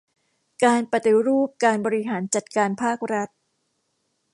[0.63, 3.29] การปฏิรูปการบริหารจัดการภาครัฐ